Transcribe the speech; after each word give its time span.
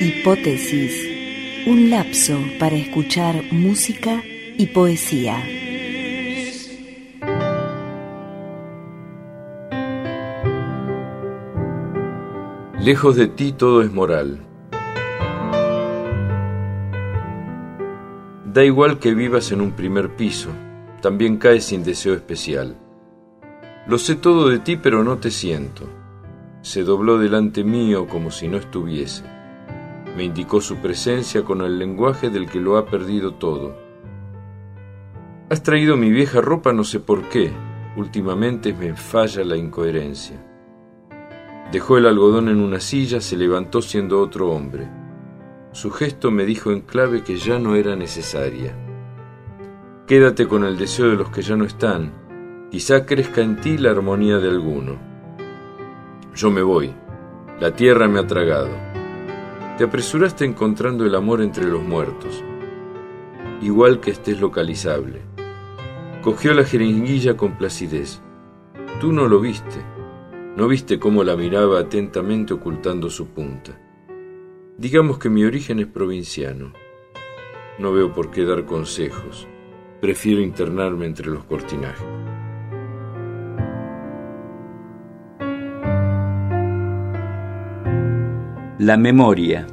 Hipótesis, 0.00 1.06
un 1.66 1.90
lapso 1.90 2.38
para 2.58 2.76
escuchar 2.76 3.44
música 3.50 4.22
y 4.56 4.68
poesía. 4.68 5.44
Lejos 12.80 13.16
de 13.16 13.26
ti 13.26 13.52
todo 13.52 13.82
es 13.82 13.92
moral. 13.92 14.47
Da 18.58 18.64
igual 18.64 18.98
que 18.98 19.14
vivas 19.14 19.52
en 19.52 19.60
un 19.60 19.70
primer 19.70 20.16
piso, 20.16 20.48
también 21.00 21.36
caes 21.36 21.66
sin 21.66 21.84
deseo 21.84 22.12
especial. 22.14 22.76
Lo 23.86 23.98
sé 23.98 24.16
todo 24.16 24.48
de 24.48 24.58
ti, 24.58 24.76
pero 24.76 25.04
no 25.04 25.18
te 25.18 25.30
siento. 25.30 25.84
Se 26.62 26.82
dobló 26.82 27.18
delante 27.18 27.62
mío 27.62 28.08
como 28.08 28.32
si 28.32 28.48
no 28.48 28.56
estuviese. 28.56 29.22
Me 30.16 30.24
indicó 30.24 30.60
su 30.60 30.78
presencia 30.78 31.44
con 31.44 31.60
el 31.60 31.78
lenguaje 31.78 32.30
del 32.30 32.50
que 32.50 32.58
lo 32.58 32.78
ha 32.78 32.86
perdido 32.86 33.34
todo. 33.34 33.76
Has 35.50 35.62
traído 35.62 35.96
mi 35.96 36.10
vieja 36.10 36.40
ropa 36.40 36.72
no 36.72 36.82
sé 36.82 36.98
por 36.98 37.28
qué. 37.28 37.52
Últimamente 37.96 38.72
me 38.72 38.96
falla 38.96 39.44
la 39.44 39.56
incoherencia. 39.56 40.44
Dejó 41.70 41.96
el 41.96 42.06
algodón 42.06 42.48
en 42.48 42.60
una 42.60 42.80
silla, 42.80 43.20
se 43.20 43.36
levantó 43.36 43.82
siendo 43.82 44.20
otro 44.20 44.50
hombre. 44.50 44.97
Su 45.72 45.90
gesto 45.90 46.30
me 46.30 46.44
dijo 46.44 46.72
en 46.72 46.80
clave 46.80 47.22
que 47.22 47.36
ya 47.36 47.58
no 47.58 47.74
era 47.74 47.96
necesaria. 47.96 48.74
Quédate 50.06 50.48
con 50.48 50.64
el 50.64 50.78
deseo 50.78 51.10
de 51.10 51.16
los 51.16 51.30
que 51.30 51.42
ya 51.42 51.56
no 51.56 51.64
están. 51.64 52.12
Quizá 52.70 53.06
crezca 53.06 53.42
en 53.42 53.60
ti 53.60 53.78
la 53.78 53.90
armonía 53.90 54.38
de 54.38 54.48
alguno. 54.48 54.98
Yo 56.34 56.50
me 56.50 56.62
voy. 56.62 56.94
La 57.60 57.74
tierra 57.74 58.08
me 58.08 58.20
ha 58.20 58.26
tragado. 58.26 58.70
Te 59.76 59.84
apresuraste 59.84 60.44
encontrando 60.44 61.04
el 61.04 61.14
amor 61.14 61.40
entre 61.40 61.64
los 61.64 61.82
muertos, 61.82 62.42
igual 63.62 64.00
que 64.00 64.10
estés 64.10 64.40
localizable. 64.40 65.22
Cogió 66.22 66.54
la 66.54 66.64
jeringuilla 66.64 67.36
con 67.36 67.56
placidez. 67.56 68.20
Tú 69.00 69.12
no 69.12 69.28
lo 69.28 69.40
viste 69.40 69.98
¿No 70.58 70.66
viste 70.66 70.98
cómo 70.98 71.22
la 71.22 71.36
miraba 71.36 71.78
atentamente 71.78 72.52
ocultando 72.52 73.10
su 73.10 73.28
punta? 73.28 73.78
Digamos 74.78 75.18
que 75.18 75.28
mi 75.28 75.44
origen 75.44 75.80
es 75.80 75.88
provinciano. 75.88 76.72
No 77.80 77.92
veo 77.92 78.12
por 78.12 78.30
qué 78.30 78.44
dar 78.44 78.64
consejos. 78.64 79.48
Prefiero 80.00 80.40
internarme 80.40 81.04
entre 81.04 81.26
los 81.26 81.42
cortinajes. 81.42 82.06
La 88.78 88.96
memoria. 88.96 89.66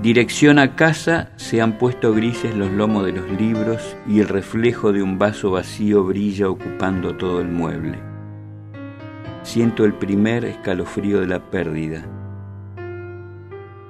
Dirección 0.00 0.60
a 0.60 0.76
casa 0.76 1.32
se 1.34 1.60
han 1.60 1.76
puesto 1.76 2.14
grises 2.14 2.54
los 2.54 2.70
lomos 2.70 3.04
de 3.04 3.14
los 3.14 3.28
libros 3.32 3.96
y 4.06 4.20
el 4.20 4.28
reflejo 4.28 4.92
de 4.92 5.02
un 5.02 5.18
vaso 5.18 5.50
vacío 5.50 6.04
brilla 6.04 6.48
ocupando 6.48 7.16
todo 7.16 7.40
el 7.40 7.48
mueble. 7.48 8.15
Siento 9.46 9.84
el 9.84 9.94
primer 9.94 10.44
escalofrío 10.44 11.20
de 11.20 11.28
la 11.28 11.38
pérdida. 11.38 12.04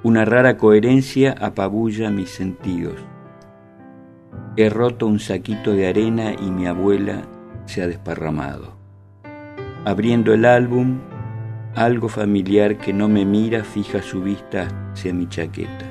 Una 0.03 0.23
rara 0.23 0.55
coherencia 0.55 1.31
apabulla 1.31 2.11
mis 2.11 2.29
sentidos. 2.29 2.93
He 4.55 4.69
roto 4.69 5.07
un 5.07 5.19
saquito 5.19 5.73
de 5.73 5.87
arena 5.87 6.33
y 6.33 6.51
mi 6.51 6.67
abuela 6.67 7.23
se 7.65 7.81
ha 7.81 7.87
desparramado. 7.87 8.77
Abriendo 9.83 10.31
el 10.31 10.45
álbum, 10.45 10.99
algo 11.73 12.07
familiar 12.07 12.77
que 12.77 12.93
no 12.93 13.09
me 13.09 13.25
mira 13.25 13.63
fija 13.63 14.03
su 14.03 14.21
vista 14.21 14.67
hacia 14.93 15.11
mi 15.11 15.27
chaqueta. 15.27 15.85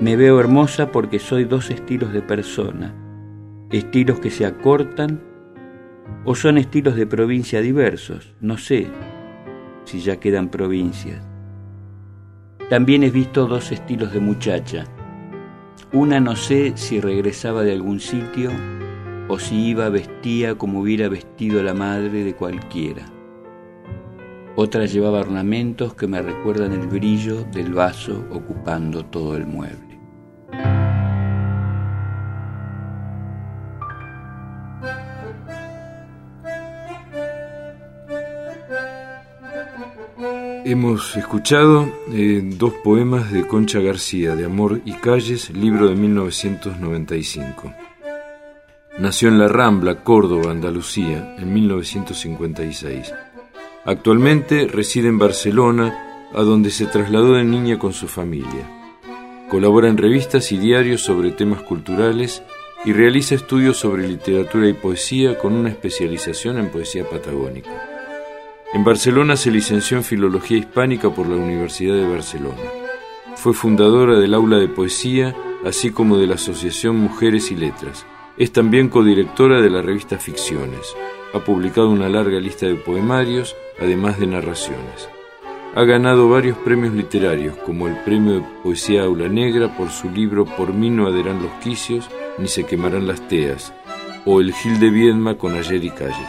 Me 0.00 0.16
veo 0.16 0.40
hermosa 0.40 0.90
porque 0.90 1.18
soy 1.18 1.44
dos 1.44 1.70
estilos 1.70 2.14
de 2.14 2.22
persona, 2.22 2.94
estilos 3.70 4.18
que 4.18 4.30
se 4.30 4.46
acortan 4.46 5.35
o 6.26 6.34
son 6.34 6.58
estilos 6.58 6.96
de 6.96 7.06
provincia 7.06 7.60
diversos, 7.60 8.34
no 8.40 8.58
sé 8.58 8.88
si 9.84 10.00
ya 10.00 10.16
quedan 10.18 10.48
provincias. 10.48 11.24
También 12.68 13.04
he 13.04 13.10
visto 13.10 13.46
dos 13.46 13.70
estilos 13.70 14.12
de 14.12 14.18
muchacha. 14.18 14.84
Una 15.92 16.18
no 16.18 16.34
sé 16.34 16.72
si 16.74 17.00
regresaba 17.00 17.62
de 17.62 17.72
algún 17.72 18.00
sitio 18.00 18.50
o 19.28 19.38
si 19.38 19.68
iba 19.68 19.88
vestía 19.88 20.56
como 20.56 20.80
hubiera 20.80 21.08
vestido 21.08 21.62
la 21.62 21.74
madre 21.74 22.24
de 22.24 22.34
cualquiera. 22.34 23.06
Otra 24.56 24.86
llevaba 24.86 25.20
ornamentos 25.20 25.94
que 25.94 26.08
me 26.08 26.20
recuerdan 26.20 26.72
el 26.72 26.88
brillo 26.88 27.44
del 27.52 27.72
vaso 27.72 28.24
ocupando 28.32 29.04
todo 29.04 29.36
el 29.36 29.46
mueble. 29.46 29.85
Hemos 40.68 41.16
escuchado 41.16 41.88
eh, 42.12 42.42
dos 42.42 42.72
poemas 42.82 43.30
de 43.30 43.46
Concha 43.46 43.78
García, 43.78 44.34
de 44.34 44.46
Amor 44.46 44.80
y 44.84 44.94
Calles, 44.94 45.50
libro 45.50 45.88
de 45.88 45.94
1995. 45.94 47.72
Nació 48.98 49.28
en 49.28 49.38
La 49.38 49.46
Rambla, 49.46 50.02
Córdoba, 50.02 50.50
Andalucía, 50.50 51.36
en 51.38 51.54
1956. 51.54 53.14
Actualmente 53.84 54.66
reside 54.66 55.06
en 55.06 55.20
Barcelona, 55.20 56.26
a 56.34 56.42
donde 56.42 56.72
se 56.72 56.86
trasladó 56.86 57.34
de 57.34 57.44
niña 57.44 57.78
con 57.78 57.92
su 57.92 58.08
familia. 58.08 58.90
Colabora 59.48 59.88
en 59.88 59.96
revistas 59.96 60.50
y 60.50 60.58
diarios 60.58 61.00
sobre 61.00 61.30
temas 61.30 61.62
culturales 61.62 62.42
y 62.84 62.92
realiza 62.92 63.36
estudios 63.36 63.76
sobre 63.76 64.08
literatura 64.08 64.68
y 64.68 64.72
poesía 64.72 65.38
con 65.38 65.52
una 65.52 65.68
especialización 65.68 66.58
en 66.58 66.70
poesía 66.70 67.08
patagónica. 67.08 67.95
En 68.76 68.84
Barcelona 68.84 69.38
se 69.38 69.50
licenció 69.50 69.96
en 69.96 70.04
Filología 70.04 70.58
Hispánica 70.58 71.08
por 71.08 71.26
la 71.26 71.36
Universidad 71.36 71.94
de 71.94 72.06
Barcelona. 72.06 72.60
Fue 73.34 73.54
fundadora 73.54 74.18
del 74.18 74.34
Aula 74.34 74.58
de 74.58 74.68
Poesía, 74.68 75.34
así 75.64 75.92
como 75.92 76.18
de 76.18 76.26
la 76.26 76.34
Asociación 76.34 76.96
Mujeres 76.96 77.50
y 77.50 77.56
Letras. 77.56 78.04
Es 78.36 78.52
también 78.52 78.90
codirectora 78.90 79.62
de 79.62 79.70
la 79.70 79.80
revista 79.80 80.18
Ficciones. 80.18 80.94
Ha 81.32 81.38
publicado 81.38 81.88
una 81.88 82.10
larga 82.10 82.38
lista 82.38 82.66
de 82.66 82.74
poemarios, 82.74 83.56
además 83.80 84.20
de 84.20 84.26
narraciones. 84.26 85.08
Ha 85.74 85.84
ganado 85.84 86.28
varios 86.28 86.58
premios 86.58 86.92
literarios, 86.92 87.56
como 87.64 87.88
el 87.88 87.96
Premio 88.02 88.34
de 88.34 88.44
Poesía 88.62 89.04
Aula 89.04 89.26
Negra 89.30 89.74
por 89.74 89.88
su 89.88 90.10
libro 90.10 90.44
Por 90.44 90.74
mí 90.74 90.90
no 90.90 91.06
aderán 91.06 91.42
los 91.42 91.52
quicios, 91.64 92.10
ni 92.36 92.46
se 92.46 92.64
quemarán 92.64 93.06
las 93.06 93.26
teas, 93.26 93.72
o 94.26 94.42
el 94.42 94.52
Gil 94.52 94.78
de 94.80 94.90
Viedma 94.90 95.38
con 95.38 95.54
Ayer 95.54 95.82
y 95.82 95.88
Calles. 95.88 96.28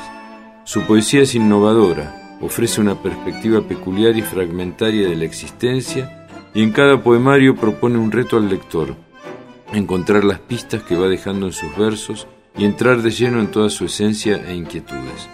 Su 0.64 0.84
poesía 0.84 1.24
es 1.24 1.36
innovadora, 1.36 2.27
ofrece 2.42 2.82
una 2.82 2.96
perspectiva 3.02 3.62
peculiar 3.62 4.16
y 4.16 4.22
fragmentaria 4.22 5.08
de 5.08 5.16
la 5.16 5.26
existencia 5.26 6.28
y 6.54 6.64
en 6.64 6.72
cada 6.72 7.02
poemario 7.02 7.56
propone 7.56 7.98
un 7.98 8.12
reto 8.12 8.38
al 8.38 8.50
lector, 8.50 8.96
encontrar 9.74 10.24
las 10.24 10.40
pistas 10.40 10.84
que 10.84 10.96
va 10.96 11.08
dejando 11.08 11.48
en 11.48 11.54
sus 11.54 11.76
versos 11.78 12.28
y 12.58 12.66
entrar 12.66 13.02
de 13.02 13.12
lleno 13.12 13.40
en 13.40 13.48
toda 13.48 13.70
su 13.70 13.86
esencia 13.86 14.42
e 14.48 14.56
inquietudes. 14.56 15.30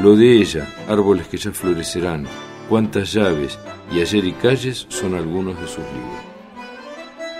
Lo 0.00 0.16
de 0.16 0.36
ella, 0.36 0.68
árboles 0.88 1.26
que 1.26 1.36
ya 1.36 1.52
florecerán, 1.52 2.26
cuántas 2.68 3.12
llaves 3.12 3.58
y 3.92 4.00
ayer 4.00 4.24
y 4.24 4.32
calles 4.32 4.86
son 4.88 5.14
algunos 5.14 5.60
de 5.60 5.66
sus 5.66 5.78
libros. 5.78 6.32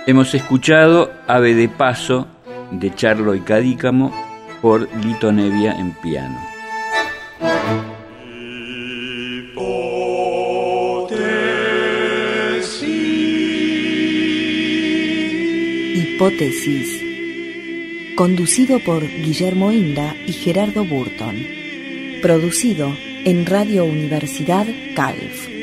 Hemos 0.06 0.34
escuchado 0.34 1.12
Ave 1.28 1.54
de 1.54 1.68
Paso 1.68 2.26
de 2.72 2.94
Charlo 2.94 3.34
y 3.34 3.40
Cadícamo 3.40 4.12
por 4.60 4.88
Lito 5.04 5.32
Nevia 5.32 5.78
en 5.78 5.92
piano. 5.92 6.38
Hipótesis. 16.22 17.02
Conducido 18.14 18.78
por 18.78 19.02
Guillermo 19.02 19.72
Inda 19.72 20.14
y 20.24 20.32
Gerardo 20.32 20.84
Burton. 20.84 21.44
Producido 22.22 22.96
en 23.24 23.44
Radio 23.44 23.84
Universidad 23.84 24.68
Calf. 24.94 25.61